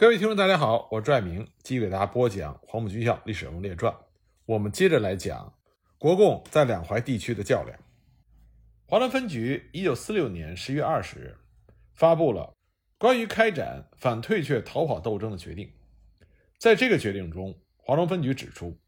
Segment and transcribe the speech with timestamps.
[0.00, 3.92] 各位听众，大家好，我是爱明，继续给大家播讲《黄埔军校历史人物列传》。
[4.46, 5.52] 我们接着来讲
[5.98, 7.76] 国共在两淮地区的较量。
[8.86, 11.36] 华东分局一九四六年十月二十日
[11.94, 12.54] 发布了
[12.96, 15.68] 关于开展反退却逃跑斗争的决定。
[16.58, 18.78] 在这个决定中，华东分局指出，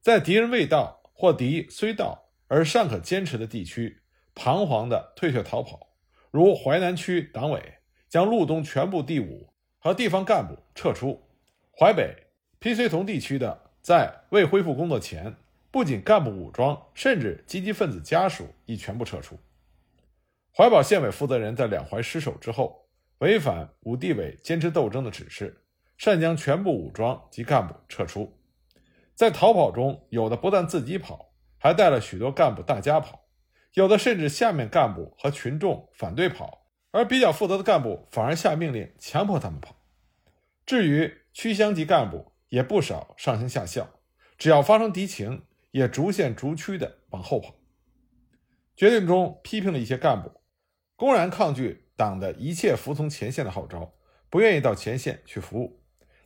[0.00, 4.02] 在敌人未到或敌虽到而尚可坚持的地区，
[4.34, 5.94] 彷徨的退却逃跑，
[6.32, 7.62] 如淮南区党委
[8.08, 9.48] 将路东全部第五
[9.88, 11.18] 和地方干部撤出；
[11.74, 12.14] 淮北
[12.58, 15.34] 皮绥同地区的，在未恢复工作前，
[15.70, 19.38] 不仅干部武装，甚至积极分子家属已全部撤出。
[20.54, 22.86] 怀宝县委负责人在两淮失守之后，
[23.20, 25.58] 违反武地委坚持斗争的指示，
[25.96, 28.30] 擅将全部武装及干部撤出。
[29.14, 33.20] 在逃跑中，有的不但自己跑，还带了许多干部大家跑；
[33.72, 39.74] 有的甚至下面干部和群众反对跑，而比较负责的干部反而下命令强迫他们跑。
[40.68, 43.88] 至于区乡级干部，也不少上行下效，
[44.36, 47.54] 只要发生敌情，也逐县逐区的往后跑。
[48.76, 50.30] 决定中批评了一些干部，
[50.94, 53.94] 公然抗拒党的一切服从前线的号召，
[54.28, 55.80] 不愿意到前线去服务，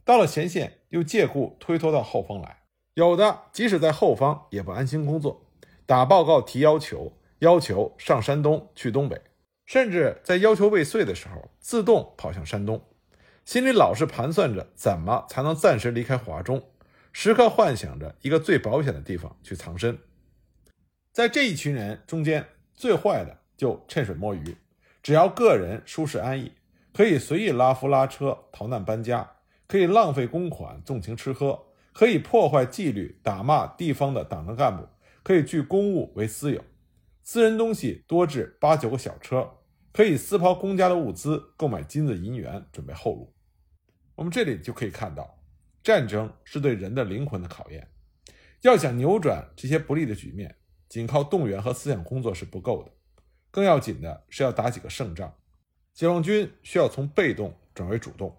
[0.05, 2.64] 到了前线又借故推脱到后方来。
[2.95, 5.47] 有的即使在后方也不安心工作，
[5.86, 9.22] 打报告提要求，要求上山东去东北，
[9.67, 12.84] 甚至在要求未遂的时候，自动跑向山东，
[13.45, 16.62] 心里老是盘算着怎么才能暂时离开华中，
[17.12, 19.98] 时刻幻想着一个最保险的地方去藏身。
[21.12, 24.57] 在这一群人中间，最坏的就趁水摸鱼，
[25.03, 26.53] 只要个人舒适安逸，
[26.95, 29.31] 可以随意拉夫拉车逃难搬家，
[29.67, 31.67] 可以浪费公款纵情吃喝。
[31.95, 34.89] 可以破坏纪律、打骂地方的党政干部，
[35.23, 36.65] 可以据公务为私有，
[37.23, 39.47] 私人东西多至八九个小车，
[39.93, 43.35] 可以私刨公家的物资购买金子银元，准备后路。
[44.15, 45.39] 我们这里就可以看到，
[45.83, 47.89] 战争是对人的灵魂的考验。
[48.63, 50.57] 要想扭转这些不利的局面，
[50.89, 52.92] 仅靠动员和思想工作是不够的，
[53.51, 55.35] 更要紧的是要打几个胜仗。
[55.92, 58.35] 解放军需要从被动转为主动。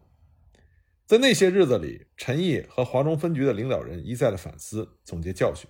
[1.06, 5.69] 在那些日子里，陈毅和华中分局的领导人一再的反思、总结教训。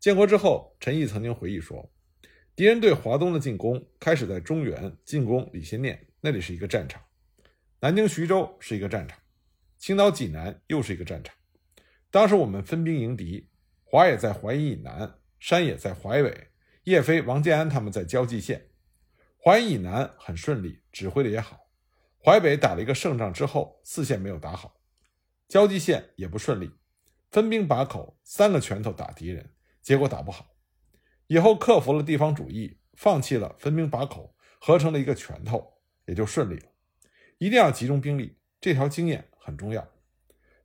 [0.00, 1.92] 建国之后，陈毅曾经回忆说
[2.58, 7.00] ：“敌人对华东的进攻开始在中原进攻李先念，那里是一个战场；
[7.78, 9.16] 南京、徐州是一个战场；
[9.78, 11.32] 青岛、济南又是一个战场。
[12.10, 13.48] 当时我们分兵迎敌，
[13.84, 16.48] 华也在淮阴以南，山也在淮北，
[16.82, 18.70] 叶飞、王建安他们在交际线。
[19.40, 21.60] 淮阴以南很顺利，指挥的也好。”
[22.18, 24.80] 淮北打了一个胜仗之后，四线没有打好，
[25.46, 26.72] 交际线也不顺利，
[27.30, 29.48] 分兵把口，三个拳头打敌人，
[29.80, 30.56] 结果打不好。
[31.28, 35.74] 以后克服了地方主义，放弃了分兵把口，合成了一个拳头，
[36.06, 36.66] 也就顺利了。
[37.38, 39.88] 一定要集中兵力，这条经验很重要。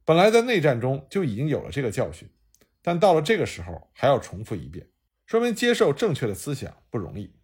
[0.04, 2.28] 本来在内战中就已经有了这个教训，
[2.82, 4.90] 但到了这个时候还要重复一遍，
[5.28, 7.36] 说明接受正确的思想不容易。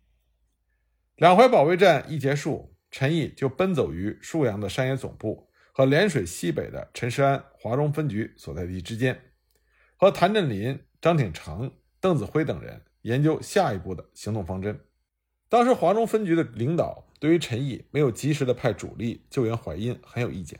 [1.18, 2.76] 两淮保卫战一结束。
[2.92, 9.32] 陈毅就奔走于沭阳的山野总部和涟水西北的陈石安华中分局所在地之间，
[9.96, 14.80] 和谭震林、张挺成、邓子恢等人研究下一步的行动方针。
[15.48, 20.60] 当时华中分局的领导对于陈毅没有及时的派主力救援淮阴很有意见。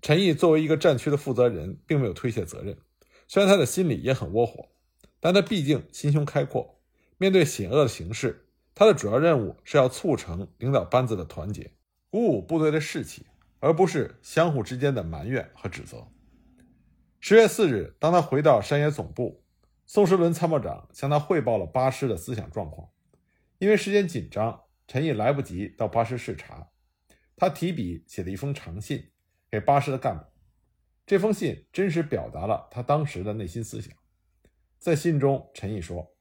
[0.00, 2.76] 陈毅作为一个战区的负责人，并没有推卸责任，
[3.26, 4.68] 虽然他的心里也很窝火，
[5.20, 6.78] 但他毕竟心胸开阔，
[7.18, 8.46] 面对险恶的形势。
[8.74, 11.72] 他的主要任务是要促成领导班子的团结，
[12.10, 13.26] 鼓舞部队的士气，
[13.58, 16.06] 而不是相互之间的埋怨和指责。
[17.18, 19.42] 十月四日，当他回到山野总部，
[19.86, 22.88] 宋时轮参谋长向他汇报了八师的思想状况。
[23.58, 26.68] 因为时间紧张，陈毅来不及到八师视察，
[27.36, 29.10] 他提笔写了一封长信
[29.50, 30.24] 给八师的干部。
[31.06, 33.94] 这封信真实表达了他当时的内心思想。
[34.78, 36.14] 在信中，陈毅说。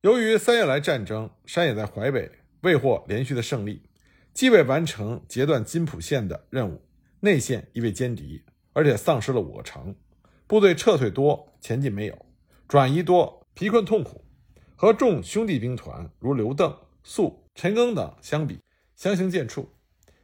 [0.00, 2.28] 由于三月来战争，山野在淮北
[2.62, 3.88] 未获连续的胜利，
[4.34, 6.82] 既未完成截断津浦线的任务，
[7.20, 8.42] 内线亦未歼敌，
[8.72, 9.94] 而且丧失了五个城，
[10.48, 12.26] 部队撤退多，前进没有，
[12.72, 14.24] 转移多，疲困痛苦，
[14.76, 16.74] 和众兄弟兵团如刘邓、
[17.04, 18.60] 粟、陈赓等相比，
[18.96, 19.66] 相形见绌，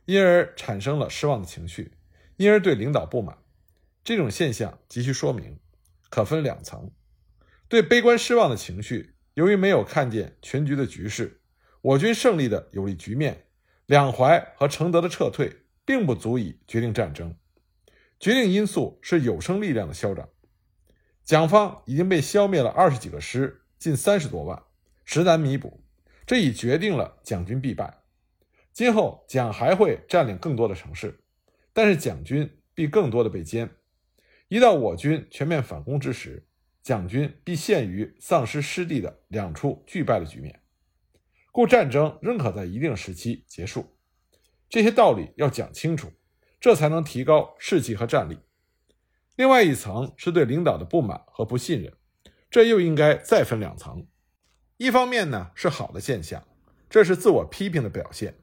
[0.07, 1.93] 因而产生了失望的情绪，
[2.39, 3.37] 因而对领导不满。
[4.03, 5.59] 这种现象急需说明，
[6.09, 6.91] 可分两层：
[7.69, 9.13] 对悲观失望的情绪。
[9.35, 11.43] 由于没有看见全局的局势，
[11.83, 13.45] 我军胜利的有利局面，
[13.85, 15.55] 两淮和承德的撤退
[15.85, 17.37] 并不足以决定战争。
[18.19, 20.27] 决定因素是有生力量的消长。
[21.29, 24.63] 蒋方已经被消灭了二十几个师，近三十多万，
[25.05, 25.85] 实难弥补。
[26.27, 27.99] 这已决定了蒋军必败。
[28.73, 31.21] 今后蒋还会占领更多的城市，
[31.75, 33.69] 但是蒋军必更多的被歼。
[34.49, 36.47] 一到我军全面反攻之时，
[36.83, 40.63] 蒋军必陷于丧失失地的两处俱败的局面。
[41.53, 43.99] 故战争仍可在一定时期结束。
[44.71, 46.11] 这些道理要讲清楚，
[46.59, 48.39] 这才能提高士气和战力。
[49.39, 51.93] 另外一层是对领导的不满和不信任，
[52.51, 54.05] 这又应该再分两层。
[54.79, 56.45] 一方面呢是好的现象，
[56.91, 58.37] 这是自我批评的表现。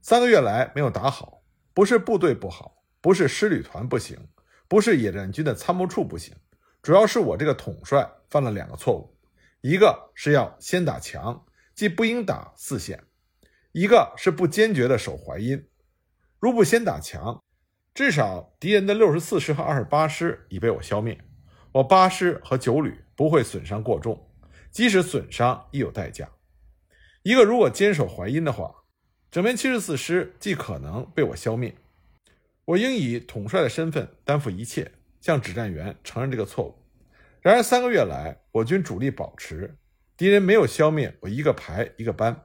[0.00, 1.42] 三个月来没有打好，
[1.74, 4.28] 不是部队不好，不是师旅团不行，
[4.68, 6.32] 不是野战军的参谋处不行，
[6.80, 9.18] 主要是我这个统帅犯了两个错误：
[9.62, 11.44] 一个是要先打强，
[11.74, 12.96] 即不应打四线；
[13.72, 15.68] 一个是不坚决的守淮阴。
[16.38, 17.42] 如不先打强，
[17.92, 21.18] 至少敌人的六十四师和二十八师已被我消灭，
[21.72, 24.28] 我八师和九旅不会损伤过重，
[24.70, 26.28] 即使损伤亦有代价。
[27.22, 28.74] 一个如果坚守淮阴的话，
[29.30, 31.74] 整编七十四师既可能被我消灭，
[32.64, 36.78] 我应以统帅的身份担负一切，向指战员承认这个错误。
[37.40, 39.76] 然而三个月来，我军主力保持，
[40.16, 42.44] 敌人没有消灭我一个排一个班，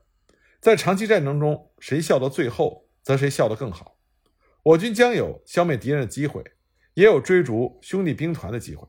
[0.60, 3.95] 在长期战争中，谁笑到最后，则谁笑得更好。
[4.66, 6.44] 我军将有消灭敌人的机会，
[6.96, 8.88] 也有追逐兄弟兵团的机会，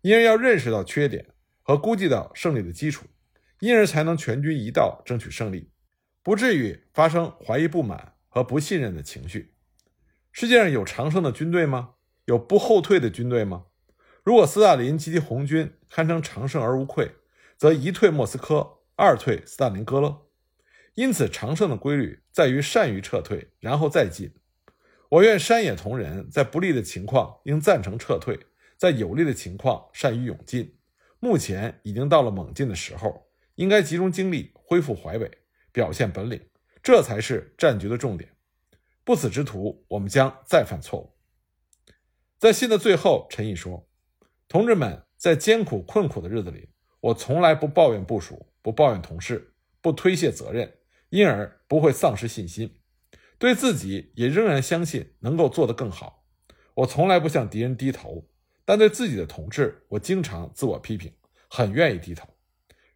[0.00, 3.04] 因而要认识到缺点和估计到胜利的基础，
[3.60, 5.68] 因而才能全军一道争取胜利，
[6.22, 9.52] 不至于发生怀疑、不满和不信任的情绪。
[10.32, 11.90] 世界上有长胜的军队吗？
[12.24, 13.66] 有不后退的军队吗？
[14.24, 17.16] 如果斯大林及其红军堪称长胜而无愧，
[17.58, 20.22] 则一退莫斯科，二退斯大林格勒。
[20.94, 24.32] 因此，长胜的规律在于善于撤退，然后再进。
[25.12, 28.46] 我愿山野同仁，在不利的情况应赞成撤退，
[28.78, 30.78] 在有利的情况善于勇进。
[31.20, 35.30] 目前已经到了猛进的时候，应该集中精力恢复淮北，
[35.70, 36.40] 表现本领，
[36.82, 38.34] 这才是战局的重点。
[39.04, 41.12] 不死之徒，我们将再犯错误。
[42.38, 43.86] 在信的最后，陈毅说
[44.48, 46.70] ：“同志们，在艰苦困苦的日子里，
[47.00, 50.72] 我从来不抱怨部署，不抱怨同事，不推卸责任，
[51.10, 52.74] 因而不会丧失信心。”
[53.42, 56.24] 对自己也仍然相信能够做得更好。
[56.74, 58.24] 我从来不向敌人低头，
[58.64, 61.12] 但对自己的同志，我经常自我批评，
[61.48, 62.28] 很愿意低头。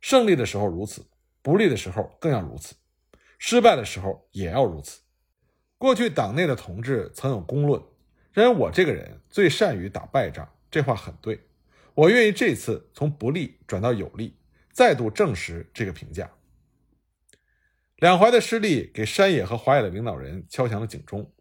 [0.01, 1.05] 胜利的时候如此，
[1.43, 2.77] 不利的时候更要如此，
[3.41, 5.01] 失败的时候也要如此。
[5.79, 7.83] 过去党内的同志曾有公论，
[8.33, 11.41] 认为我这个人最善于打败仗，这话很对。
[11.93, 14.37] 我愿意这次从不利转到有利，
[14.71, 16.31] 再度证实这个评价。
[17.97, 21.33] 两淮的失利给山野和华野的领导人敲响了警钟：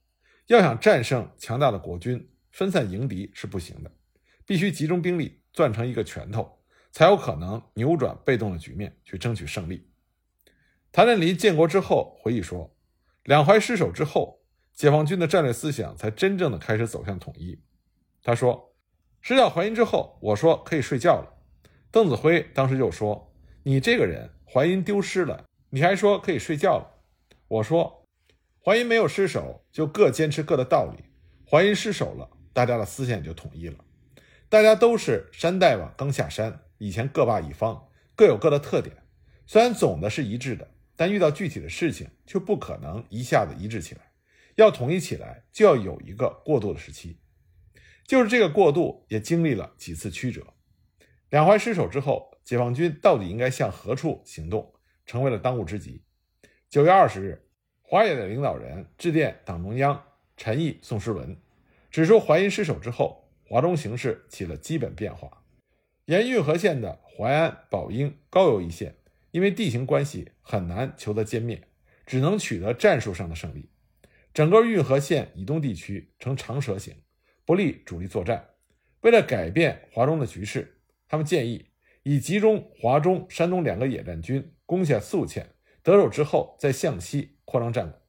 [0.48, 3.92] 要想战胜强大的国军，分散迎敌是不行的，
[4.46, 6.60] 必须集中兵力攥成一个拳头，
[6.94, 9.90] 才有可能扭转被动的局面，去争取胜利。
[10.94, 12.74] 谭震林建国之后回忆说
[13.26, 14.40] ：“两淮失守之后，
[14.74, 17.62] 解放军的战略思想才真正的开始走向统一。”
[18.24, 18.74] 他说
[19.20, 21.44] ：“失掉淮阴之后，我说可以睡觉了。”
[21.92, 25.44] 邓子恢当时就说：“你这个人，淮阴丢失了。”
[25.76, 27.02] 你还说可以睡觉了，
[27.50, 28.08] 我说，
[28.64, 31.04] 淮阴没有失守，就各坚持各的道理；
[31.46, 33.76] 淮阴失守了，大家的思想也就统一了。
[34.48, 38.96] 大家都是山大王刚下山，以前各霸一方，各有各的特点。
[39.46, 44.14] 虽然总的是一致的，但遇到具体的事情，却不可能一下子一致起来。
[44.56, 47.20] 要统一起来，就要有一个过渡的时期。
[48.08, 50.54] 就是这个过渡，也经历了几次曲折。
[51.32, 54.72] 两淮失守之后，解放军到底应该向何处行动？
[55.06, 56.04] 成为了当务之急。
[56.70, 57.48] 九月二十日，
[57.82, 60.04] 华野的领导人致电党中央，
[60.36, 61.38] 陈毅、宋时轮，
[61.92, 65.44] 指出淮阴失守之后，华中形势起了基本变化。
[66.06, 68.96] 沿运河线的淮安、宝应、高邮一线，
[69.32, 71.62] 因为地形关系很难求得歼灭，
[72.06, 73.70] 只能取得战术上的胜利。
[74.34, 76.96] 整个运河线以东地区呈长蛇形，
[77.46, 78.50] 不利主力作战。
[79.02, 81.68] 为了改变华中的局势，他们建议
[82.04, 84.52] 以集中华中、山东两个野战军。
[84.66, 88.02] 攻下宿迁，得手之后再向西扩张战果。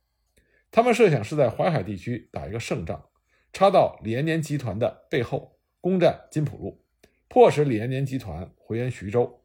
[0.71, 3.09] 他们设想是在淮海地区打一个胜仗，
[3.53, 6.85] 插到李延年集团的背后，攻占金浦路，
[7.29, 9.43] 迫使李延年集团回援徐州，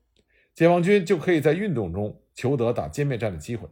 [0.54, 3.70] 解放军就可以在运动中求得打歼灭战的机会。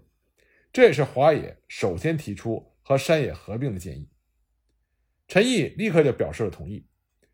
[0.71, 4.09] 这也是华野首先提出和山野合并的建议。
[5.27, 6.87] 陈毅立刻就表示了同意。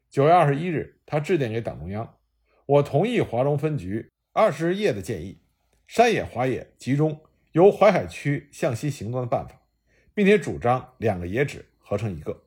[0.10, 2.18] 九月二十一日，他致电给党中央
[2.66, 5.42] ：“我同意华中分局二十日夜的建议。”
[5.88, 9.62] 山野、华野集中由淮海区向西行动的办法，
[10.14, 12.44] 并且主张两个野指合成一个。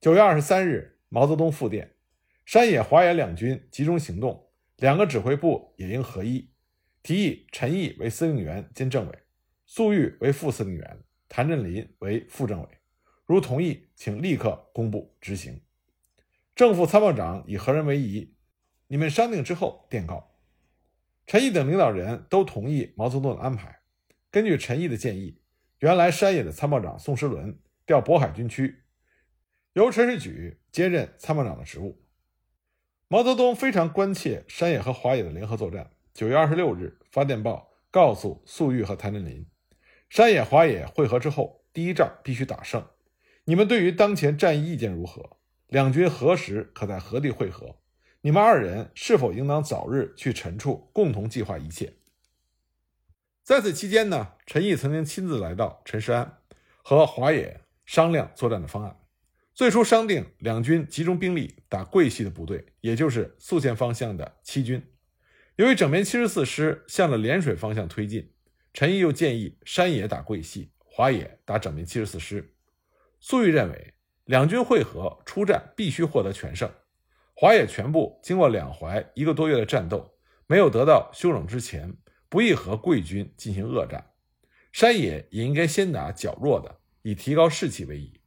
[0.00, 1.94] 九月二十三日，毛泽东复电：
[2.44, 6.50] 山野、华野两军集中行动，两个指挥部也应合一。
[7.02, 9.18] 提议陈毅为司令员兼政委，
[9.64, 12.68] 粟裕为副司令员，谭震林为副政委。
[13.24, 15.60] 如同意，请立刻公布执行。
[16.54, 18.34] 正副参谋长以何人为宜？
[18.88, 20.35] 你们商定之后电告。
[21.26, 23.80] 陈毅等领导人都同意毛泽东的安排。
[24.30, 25.40] 根据陈毅的建议，
[25.80, 28.82] 原来山野的参谋长宋时轮调渤海军区，
[29.72, 32.00] 由陈士举接任参谋长的职务。
[33.08, 35.90] 毛泽东非常关切山野和华野的联合作战。
[36.14, 39.44] 九月二十六日发电报告诉粟裕和谭震林，
[40.08, 42.86] 山野、华野会合之后，第一仗必须打胜。
[43.44, 45.38] 你们对于当前战役意见如何？
[45.66, 47.76] 两军何时可在何地会合？
[48.26, 51.92] 你们二人是否应当早日去陈处，共同计划一切？
[53.44, 56.38] 在此期间呢，陈毅曾经亲自来到陈师安，
[56.82, 58.98] 和华野商量作战的方案。
[59.54, 64.84] 最初商定两军集中兵力打桂系的部队，也就是宿县方向的七军。
[65.54, 68.32] 由于整编七十四师向着涟水方向推进，
[68.72, 72.56] 陈毅又建议山野打桂系，华野打整编七十四师。
[73.20, 76.68] 粟裕认为，两军会合出战必须获得全胜。
[77.38, 80.10] 华野全部经过两淮一个多月的战斗，
[80.46, 81.94] 没有得到休整之前，
[82.30, 84.02] 不宜和贵军进行恶战。
[84.72, 88.18] 山野也应该先打较弱的，以提高士气为宜。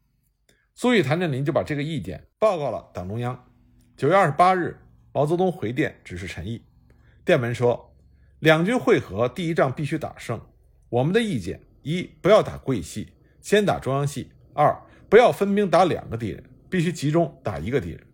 [0.75, 3.51] 粟裕、谭震林就把这个意见报告了党中央。
[3.97, 4.79] 九月二十八日，
[5.11, 6.63] 毛泽东回电指示陈毅，
[7.25, 7.97] 电文说：
[8.37, 10.39] 两军会合第一仗必须打胜。
[10.89, 18.05] 我们的意见：一、不要打桂系，先打中央系；二、不要分兵打两个敌人，必须集中打一个敌人。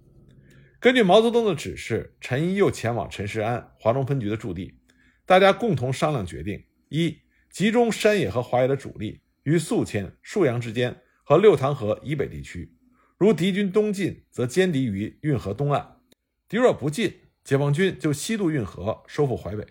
[0.79, 4.79] 根据毛泽东的指示，陈毅又前往陈世安华中分局的驻地，
[5.25, 7.17] 大家共同商量决定：一、
[7.49, 12.75] 集中山野和华野的主力于宿迁、沭阳之间和六塘河以北地区，
[13.17, 16.01] 如敌军东进，则歼敌于运河东岸；
[16.47, 17.13] 敌若不进，
[17.43, 19.65] 解放军就西渡运河，收复淮北。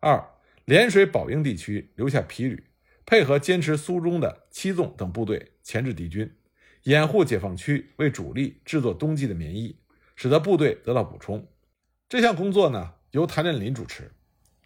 [0.00, 0.24] 二、
[0.66, 2.64] 涟水宝应地区留下皮旅，
[3.04, 6.32] 配合坚持苏中的七纵等部队钳制敌军，
[6.84, 9.76] 掩护解放区为主力制作冬季的棉衣。
[10.14, 11.46] 使得部队得到补充，
[12.08, 14.12] 这项工作呢由谭震林主持。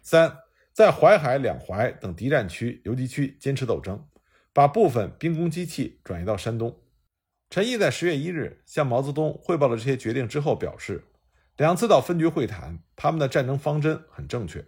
[0.01, 0.39] 三，
[0.73, 4.07] 在淮海两淮等敌占区、游击区坚持斗争，
[4.53, 6.79] 把部分兵工机器转移到山东。
[7.49, 11.03] 陈毅在十月一日向毛泽东汇报了这些决定之后，表示
[11.57, 14.63] 两次到分局会谈，他们的战争方针很正确，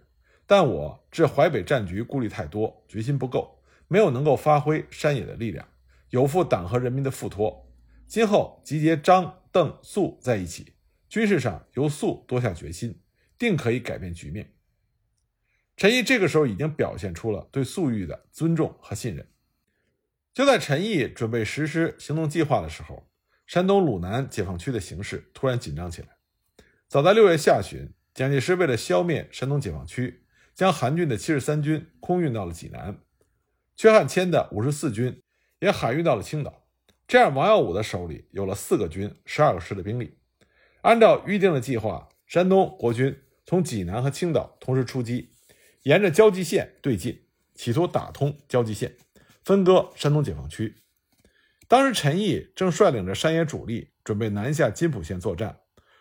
[0.46, 5.66] 但我至淮北战局顾虑太多，决心不够，没有能够发挥山野的力量，
[6.10, 7.71] 有负党和人民的付托。
[8.12, 9.38] 今后集结张。
[9.50, 10.74] 邓粟在一起，
[11.08, 13.00] 军事上由粟多下决心，
[13.38, 14.54] 定可以改变局面。
[15.78, 19.26] 陈毅这个时候已经表现出了对粟裕的尊重和信任。
[20.34, 23.10] 就在陈毅准备实施行动计划的时候，
[23.46, 26.08] 山东鲁南解放区的形势突然紧张起来。
[26.88, 32.98] 早在六月下旬，蒋介石为了消灭山东解放区，将韩军的七十三军空运到了济南，
[33.74, 35.22] 缺汉谦的五十四军
[35.60, 36.61] 也海运到了青岛。
[37.12, 40.16] 这样，王耀武的手里有了四个军、十二个师的兵力。
[40.80, 43.14] 按照预定的计划，山东国军
[43.44, 45.34] 从济南和青岛同时出击，
[45.82, 48.96] 沿着交际线对进，企图打通交际线，
[49.44, 50.76] 分割山东解放区。
[51.68, 55.58] 当时，陈毅正率领着山野主力准备南下津浦线作战。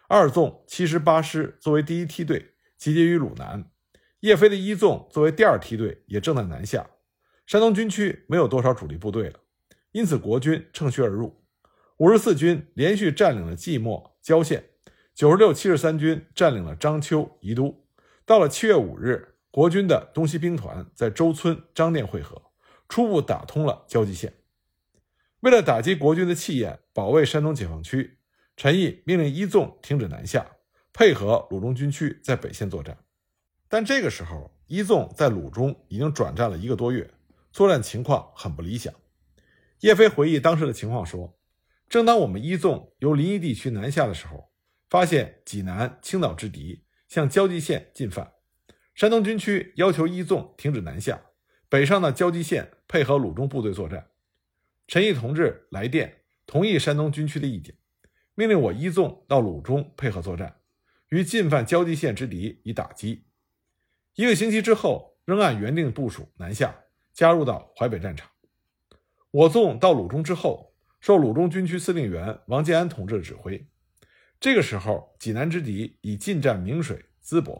[0.08, 3.70] 二纵七十八师作为第一梯队集结于鲁南，
[4.22, 6.89] 叶飞的一纵作为第二梯队也正在南下。
[7.46, 9.41] 山东军区没有多少主力部队了。
[9.92, 11.44] 因此，国军乘虚而入，
[11.98, 14.70] 五十四军连续占领了即墨、郊县，
[15.14, 17.86] 九十六、七十三军占领了章丘、宜都。
[18.26, 22.42] 到了七月五日，国军的东西兵团在周村、张店会合，
[22.88, 24.34] 初步打通了交际线。
[25.42, 28.20] 为了打击国军的气焰，保卫山东解放区，
[28.56, 30.46] 陈毅命令一纵停止南下，
[30.94, 32.98] 配合鲁中军区在北线作战。
[33.68, 37.10] 但这个时候，一纵在鲁中已经转战了一个多月，
[37.52, 38.94] 作战情况很不理想。
[39.82, 41.40] 叶飞回忆当时的情况说
[41.90, 44.52] ：“正当我们一纵由临沂地区南下的时候，
[44.88, 48.34] 发现济南、青岛之敌向交际线进犯，
[48.94, 51.20] 山东军区要求一纵停止南下，
[51.68, 54.12] 北上的交际线配合鲁中部队作战。
[54.88, 57.76] 陈毅同志来电同意山东军区的意见，
[58.36, 60.58] 命令我一纵到鲁中配合作战，
[61.10, 63.26] 与进犯交际线之敌以打击。
[64.14, 66.84] 一个星期之后，仍按原定部署南下，
[67.14, 68.30] 加入到淮北战场。”
[69.32, 73.66] 我纵到鲁中之后，受鲁中军区司令员王建安同志的指挥。
[74.42, 77.56] 这个时候，济南之敌已进占明水、淄博；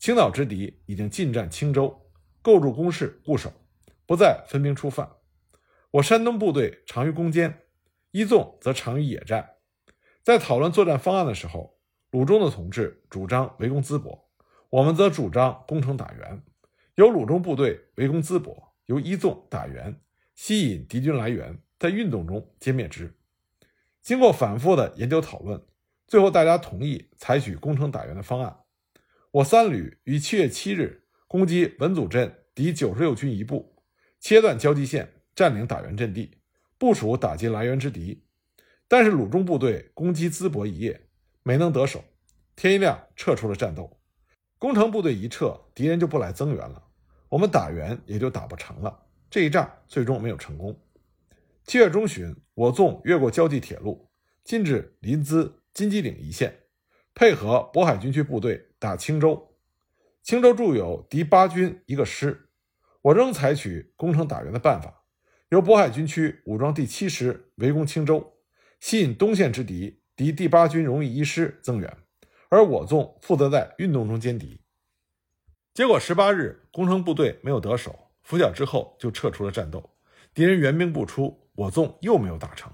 [0.00, 2.10] 青岛之敌已经进占青州，
[2.42, 3.52] 构筑工事固守，
[4.04, 5.08] 不再分兵出犯。
[5.92, 7.56] 我山东部队长于攻坚，
[8.10, 9.48] 一纵则长于野战。
[10.24, 11.78] 在讨论作战方案的时候，
[12.10, 14.28] 鲁中的同志主张围攻淄博，
[14.70, 16.42] 我们则主张攻城打援。
[16.96, 20.00] 由鲁中部队围攻淄博，由一纵打援。
[20.34, 23.14] 吸引敌军来源，在运动中歼灭之。
[24.00, 25.62] 经过反复的研究讨论，
[26.06, 28.58] 最后大家同意采取攻城打援的方案。
[29.30, 33.76] 我三旅于七月七日攻击文祖镇敌九十六军一部，
[34.20, 36.38] 切断交际线，占领打援阵地，
[36.76, 38.24] 部署打击来源之敌。
[38.88, 41.08] 但是鲁中部队攻击淄博一夜，
[41.42, 42.04] 没能得手。
[42.54, 43.98] 天一亮，撤出了战斗。
[44.58, 46.82] 攻城部队一撤，敌人就不来增援了，
[47.28, 49.01] 我们打援也就打不成了。
[49.32, 50.78] 这一仗最终没有成功。
[51.64, 54.10] 七月中旬，我纵越过胶济铁路，
[54.44, 56.64] 进至临淄金鸡岭一线，
[57.14, 59.56] 配合渤海军区部队打青州。
[60.22, 62.50] 青州驻有敌八军一个师，
[63.00, 65.02] 我仍采取攻城打援的办法，
[65.48, 68.34] 由渤海军区武装第七师围攻青州。
[68.80, 71.96] 吸引东线之敌，敌第八军荣誉一师增援，
[72.50, 74.60] 而我纵负责在运动中歼敌。
[75.72, 79.90] 结果十八日，攻城部队没有得手，拂晓之后就撤出了战斗。
[80.34, 82.72] 敌人援兵不出，我纵又没有打成。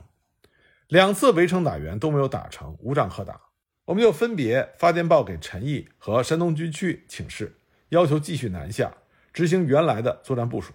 [0.87, 3.41] 两次围城打援都没有打成，无仗可打。
[3.87, 8.93] 我们就分别发电报给陈毅和山东军区请示，要求继续南下，
[9.33, 10.73] 执行原来的作战部署。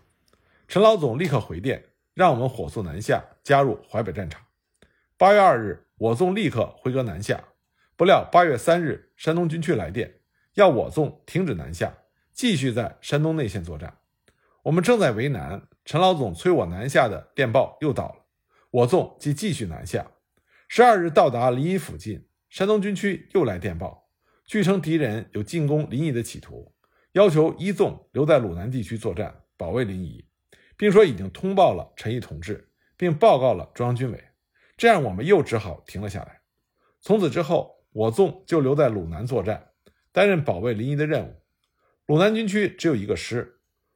[0.67, 4.41] 陈老总立刻回电，让我们火速南下，加入淮北战场。
[5.17, 7.43] 八月二日，我纵立刻回戈南下。
[7.95, 10.15] 不料八月三日，山东军区来电，
[10.55, 11.93] 要我纵停止南下，
[12.33, 13.97] 继续在山东内线作战。
[14.63, 18.25] 我们正在为难，陈老总催我南下的电报又到了，
[18.71, 20.09] 我纵即继续南下。
[20.69, 24.07] 十二日到达临沂附近，山东军区又来电报，
[24.45, 26.73] 据称敌人有进攻临沂的企图，
[27.11, 30.23] 要求一纵留在鲁南地区作战，保卫临沂，
[30.77, 34.23] 并说已经通报了陈毅同志，并报告了中央军委。
[34.77, 36.39] 这样，我们又只好停了下来。
[37.01, 39.71] 从此之后，我纵就留在鲁南作战，
[40.13, 41.41] 担任保卫临沂的任务。
[42.05, 43.52] 鲁南军区只有一个师，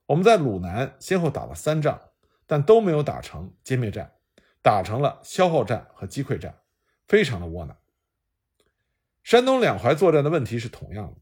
[0.08, 2.02] 我们在鲁南先后打了三仗，
[2.46, 4.14] 但都没有打成歼灭战，
[4.62, 6.58] 打成了消耗战和击溃战，
[7.08, 7.78] 非常的窝囊。
[9.22, 11.18] 山东两淮作战的问题是同样的，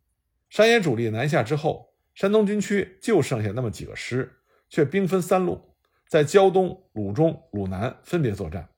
[0.50, 5.76] 山野主力南下之后，山东军区就剩下那么几个师，却兵分三路，
[6.08, 8.70] 在胶东、鲁中、鲁南分别作战。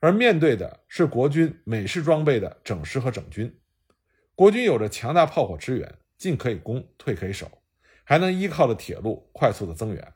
[0.00, 3.58] 而面对的是国军美式装备的整师和整军，
[4.34, 7.50] 国军有着强大炮火支援，进可以攻，退可以守，
[8.08, 10.12] 还能依靠着铁路快速的增援。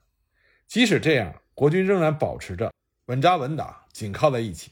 [0.68, 2.72] 即使这样，国军仍然保持着
[3.06, 4.70] 稳扎稳打，紧靠在一起，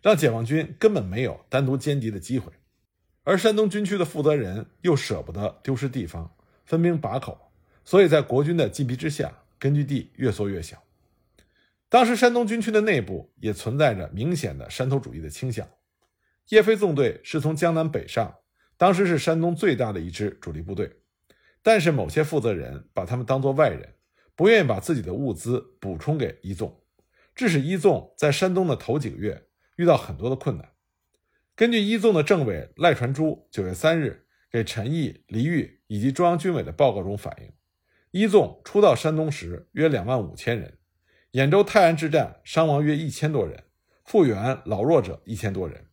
[0.00, 2.50] 让解放军根本没有单独歼敌的机会。
[3.22, 7.52] 而山东军区的负责人又舍不得丢失地方，分兵把口，
[7.84, 10.82] 所以在国军的禁逼之下，根据地越缩越小。
[11.90, 15.68] 当时山东军区的内部也存在着明显的山头主义的倾向。
[16.48, 18.34] 叶飞纵队是从江南北上，
[18.78, 20.90] 当时是山东最大的一支主力部队，
[21.64, 23.94] 但是某些负责人把他们当作外人，
[24.36, 26.82] 不愿意把自己的物资补充给一纵，
[27.34, 29.46] 致使一纵在山东的头几个月
[29.76, 30.72] 遇到很多的困难。
[31.56, 37.50] 根据一纵的政委赖传珠九月三日给陈毅、黎玉以及中央军委的报告中反映，
[38.10, 40.76] 一纵初到山东时约两万五千人。
[41.32, 43.64] 兖州泰安之战伤亡约一千多人，
[44.04, 45.86] 复员老弱者一千多人，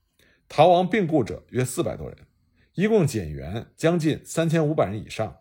[0.49, 2.17] 逃亡病故者约四百多人，
[2.73, 5.37] 一共减员将近三千五百人以上。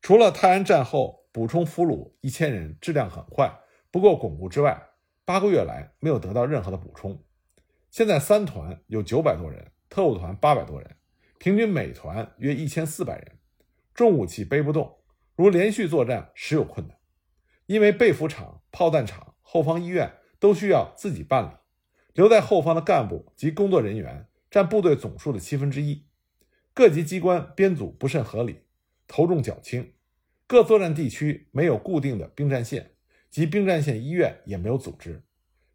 [0.00, 4.90] 除了泰安战后补充俘虏一千人，质量很坏，不够巩固之外，
[5.24, 7.24] 八个月来没有得到任何的补充。
[7.90, 10.96] 现在三团有九百多人，特务团八百多人，
[11.38, 13.38] 平均每团约一千四百人，
[13.94, 14.98] 重武器背不动，
[15.34, 16.96] 如连续作战实有困难。
[17.66, 21.50] 因为被服厂、炮弹厂、后方医院都需要自己办理，
[22.14, 26.06] 留在后方的干部及工作人员占部队总数的七分之一，
[26.72, 28.62] 各级机关编组不甚合理，
[29.08, 29.94] 头重脚轻，
[30.46, 32.92] 各作战地区没有固定的兵站线
[33.28, 35.24] 及兵站线医院也没有组织，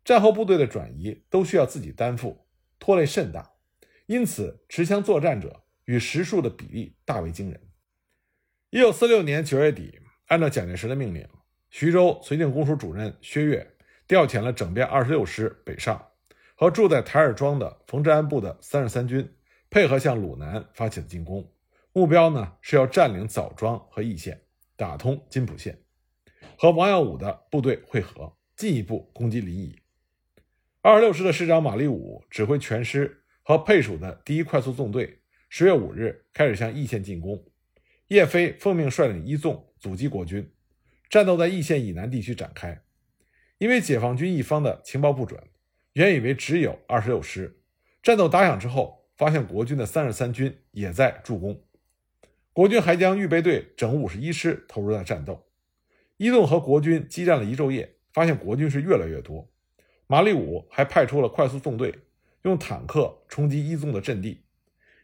[0.06, 2.48] 战后部队的转移都需要自己担负，
[2.80, 3.52] 拖累甚大，
[4.06, 7.60] 因此持枪作战者与实数的比例大为惊人。
[8.70, 11.28] 一九四六年九月底，按照蒋介石的命令。
[11.70, 13.76] 徐州绥靖公署主任薛岳
[14.08, 16.10] 调遣了整编二十六师北上，
[16.56, 19.32] 和住在台儿庄的冯治安部的三十三军
[19.70, 21.53] 配合向鲁南发起了进攻，
[21.96, 24.42] 目标呢是要占领枣庄和义县，
[24.76, 25.80] 打通津浦线，
[26.58, 29.78] 和王耀武的部队会合，进一步攻击临沂。
[30.82, 37.46] 二十六师的师长马立武指挥全师和配属的第一快速纵队，十月五日开始向义县进攻。
[38.08, 40.52] 叶飞奉命率领一纵阻击国军。
[41.12, 42.82] 战斗在易县以南地区展开，
[43.60, 45.40] 因为解放军一方的情报不准，
[45.94, 47.62] 原以为只有二十六师。
[48.02, 51.64] 战斗打响之后，发现国军的三十三军也在助攻。
[52.54, 55.48] 国军还将预备队整五十一师投入了战斗。
[56.18, 59.52] 一纵和国军激战了一昼夜，发现国军是越来越多。
[60.06, 62.02] 马立武还派出了快速纵队，
[62.44, 64.46] 用坦克冲击一纵的阵地。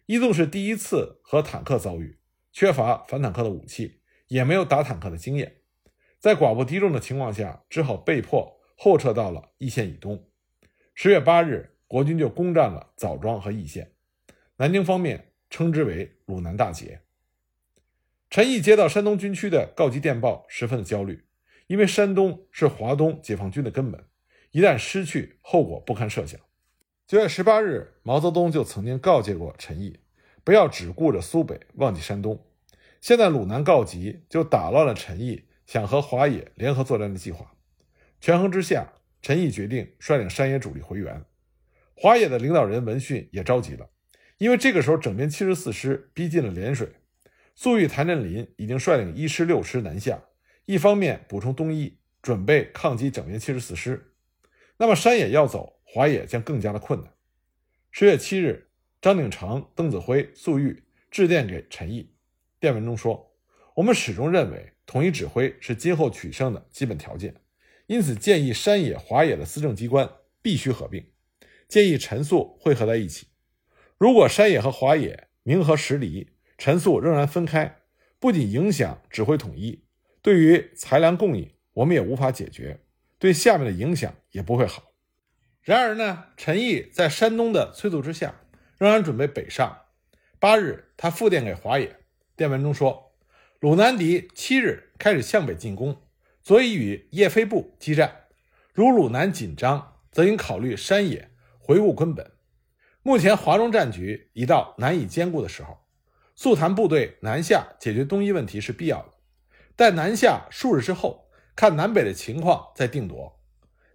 [0.05, 2.19] 一纵是第一次和坦克遭遇，
[2.51, 5.57] 缺乏反坦克的武器，也没有打坦克的经验，
[6.19, 10.23] 在寡不敌众的情况下，只好被迫后撤到了易县以东。
[10.93, 13.93] 十月八日，国军就攻占了枣庄和易县。
[14.57, 17.01] 南京方面称之为鲁南大捷。
[18.29, 21.25] 陈毅接到山东军区的告急电报，十分的焦虑，
[21.65, 24.05] 因为山东是华东解放军的根本，
[24.51, 26.39] 一旦失去，后果不堪设想。
[27.07, 29.97] 九月十八日，毛泽东就曾经告诫过陈毅，
[30.43, 32.45] 不要只顾着苏北，忘记山东。
[33.01, 37.55] 现在鲁南告急，就打乱了陈毅想和华野联合作战的计划。
[38.21, 41.25] 权衡之下，陈毅决定率领山野主力回援。
[41.95, 43.89] 华野的领导人闻讯也着急了，
[44.37, 46.89] 因为这个时候整编七十四师逼近了涟水。
[47.61, 50.23] 粟裕、谭震林已经率领一师、六师南下，
[50.65, 54.13] 一方面补充东移，准备抗击整编七十四师。
[54.77, 57.13] 那么山野要走，华野将更加的困难。
[57.91, 58.69] 十月七日，
[59.01, 62.09] 张鼎丞、邓子恢、粟裕致电给陈毅，
[62.61, 63.35] 电文中说
[63.75, 67.35] ：“我们始终认为统一指挥是今后取胜的基本条件，
[67.87, 70.09] 因此建议山野、华野的司政机关
[70.41, 71.05] 必须合并，
[71.67, 73.27] 建议陈粟汇合在一起。
[73.97, 77.77] 如果山野和华野名和实离。”陈粟仍然分开，
[78.19, 79.85] 不仅影响指挥统一，
[80.21, 82.81] 对于财粮供应，我们也无法解决，
[83.17, 84.91] 对下面的影响也不会好。
[85.61, 88.35] 然而呢，陈毅在山东的催促之下，
[88.77, 89.85] 仍然准备北上。
[90.37, 91.95] 八日，他复电给华野，
[92.35, 93.13] 电文中说
[93.61, 96.01] ：“鲁南敌七日开始向北进攻，
[96.43, 98.25] 所以与叶飞部激战。
[98.73, 102.29] 如鲁南紧张，则应考虑山野，回顾根本。
[103.01, 105.77] 目前华中战局已到难以兼顾的时候。”
[106.41, 109.13] 速谈部队南下解决东移问题是必要的，
[109.75, 113.41] 待南下数日之后，看南北的情况再定夺。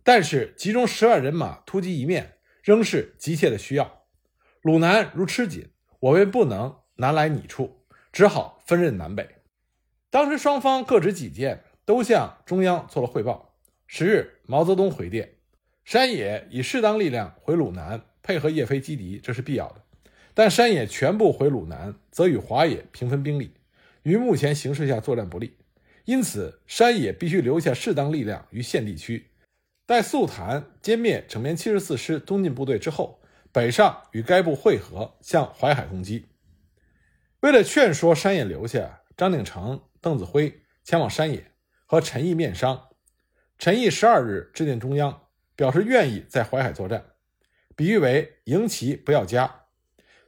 [0.02, 4.02] 但是集中十万人马突击一面，仍是急切的需要。
[4.60, 9.26] 鲁南如吃紧，我们不能南来你处，只好分任南北。
[10.10, 13.54] 当时双方各执己见，都向中央做了汇报。
[13.86, 15.36] 十日，毛泽东回电：
[15.82, 19.83] 山野以适当力量回鲁南，配合叶飞击敌，这是必要的。
[20.34, 23.54] 但山野全部回鲁南，则与华野平分兵力，
[24.02, 25.56] 于目前形势下作战不利。
[26.04, 29.30] 因此，山野必须留下适当力量于县地区，
[29.86, 36.26] 待速谈歼灭整编七十四师东进部队之后，北上与该部会合，向淮海攻击。
[37.40, 41.52] 为了劝说山野留下，张鼎丞、邓子恢前往山野
[41.86, 42.88] 和陈毅面商。
[43.56, 47.04] 陈毅十二日致电中央，表示愿意在淮海作战，
[47.76, 49.63] 比喻为营旗不要加。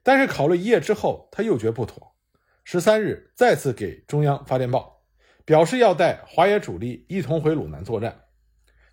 [0.06, 2.14] 但是考虑一夜之后，他又觉不妥。
[2.62, 5.02] 十三日再次给中央发电报，
[5.44, 8.26] 表示要带华野主力一同回鲁南作战。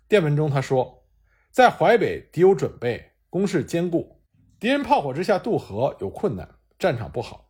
[0.08, 1.04] 电文中他说，
[1.52, 4.24] 在淮北敌有准备，攻势坚固，
[4.58, 7.48] 敌人炮火之下渡河有困难，战场不好。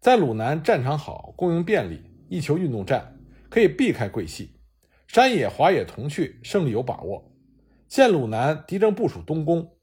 [0.00, 4.58] 在鲁南战场好，供应便利，一求运动战，可以避开桂系。
[5.06, 7.32] 山野、华野同去，胜利有把握。
[7.88, 9.76] 现鲁南敌正部署东攻，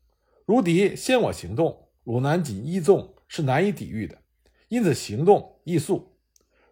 [0.46, 3.16] 如敌先我行动，鲁南仅一纵。
[3.34, 4.22] 是难以抵御的，
[4.68, 6.18] 因此行动易速。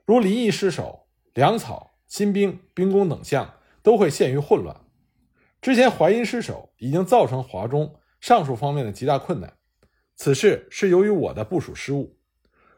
[0.05, 4.75] 如临沂失守，粮草、新兵、兵工等项都会陷于混乱。
[5.61, 9.55] 之前淮阴失守已经造成华中上述方面的极大困难，
[10.17, 12.19] 此事是由于我的部署失误。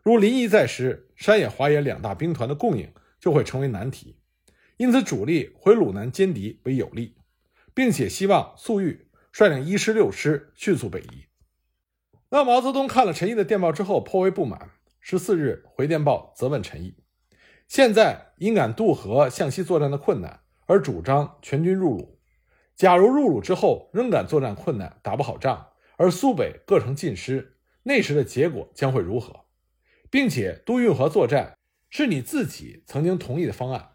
[0.04, 4.20] 如临沂再失，山野、华野两大兵团的供应就会成为难题。
[4.78, 7.18] 因此，主力回鲁南歼敌为有利，
[7.74, 11.31] 并且希望粟裕率领一师、六师迅速北移。
[12.34, 16.96] 那毛泽东看了陈毅的电报之后颇为不满，十四日回电报责问陈毅：
[17.68, 22.18] 现在因感渡河向西作战的困难，而主张全军入鲁。
[22.74, 29.42] 假如入鲁之后仍感作战困难，打不好仗，而苏北各城尽失，那时的结果将会如何？
[30.10, 31.58] 并且渡运河作战
[31.90, 33.90] 是你自己曾经同意的方案，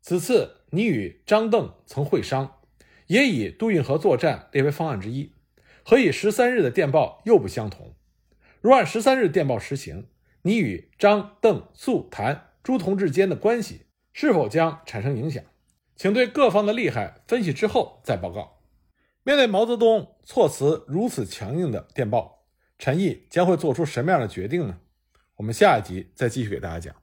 [0.00, 2.60] 此次你与张邓曾会商，
[3.08, 5.34] 也以渡运河作战列为方案之一。
[5.84, 7.94] 何以十三日的电报又不相同？
[8.60, 10.06] 如按十三日电报实行，
[10.42, 15.42] 你与张、邓、粟、谭诸同志间的关系是否将产生影响？
[15.96, 18.60] 请对各方的利害分析之后再报告。
[19.24, 22.44] 面对毛泽东措辞如此强硬的电报，
[22.78, 24.78] 陈毅将会做出什么样的决定呢？
[25.36, 27.01] 我们下一集再继续给大家讲。